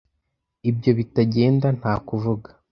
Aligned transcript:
Ibyo 0.69 0.91
bitagenda 0.99 1.67
nta 1.79 1.93
kuvuga.( 2.07 2.49